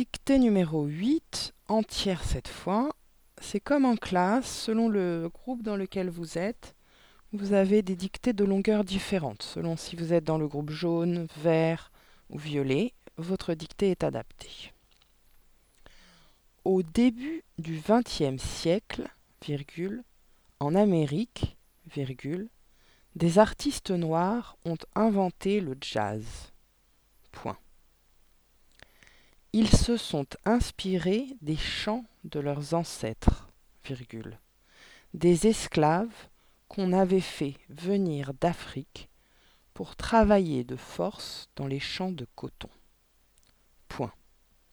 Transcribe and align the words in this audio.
Dictée 0.00 0.38
numéro 0.38 0.86
8, 0.86 1.52
entière 1.68 2.24
cette 2.24 2.48
fois. 2.48 2.88
C'est 3.38 3.60
comme 3.60 3.84
en 3.84 3.96
classe, 3.96 4.50
selon 4.50 4.88
le 4.88 5.28
groupe 5.28 5.62
dans 5.62 5.76
lequel 5.76 6.08
vous 6.08 6.38
êtes, 6.38 6.74
vous 7.34 7.52
avez 7.52 7.82
des 7.82 7.96
dictées 7.96 8.32
de 8.32 8.44
longueur 8.44 8.82
différentes. 8.82 9.42
Selon 9.42 9.76
si 9.76 9.96
vous 9.96 10.14
êtes 10.14 10.24
dans 10.24 10.38
le 10.38 10.48
groupe 10.48 10.70
jaune, 10.70 11.26
vert 11.36 11.92
ou 12.30 12.38
violet, 12.38 12.94
votre 13.18 13.52
dictée 13.52 13.90
est 13.90 14.02
adaptée. 14.02 14.72
Au 16.64 16.82
début 16.82 17.44
du 17.58 17.78
XXe 17.86 18.42
siècle, 18.42 19.06
en 20.60 20.74
Amérique, 20.74 21.58
des 23.16 23.38
artistes 23.38 23.90
noirs 23.90 24.56
ont 24.64 24.78
inventé 24.94 25.60
le 25.60 25.76
jazz. 25.78 26.24
Point. 27.32 27.58
Ils 29.52 29.74
se 29.76 29.96
sont 29.96 30.26
inspirés 30.44 31.26
des 31.42 31.56
chants 31.56 32.04
de 32.22 32.38
leurs 32.38 32.72
ancêtres, 32.74 33.48
virgule, 33.84 34.38
des 35.12 35.48
esclaves 35.48 36.28
qu'on 36.68 36.92
avait 36.92 37.20
fait 37.20 37.56
venir 37.68 38.32
d'Afrique 38.34 39.08
pour 39.74 39.96
travailler 39.96 40.62
de 40.62 40.76
force 40.76 41.48
dans 41.56 41.66
les 41.66 41.80
champs 41.80 42.12
de 42.12 42.28
coton. 42.36 42.70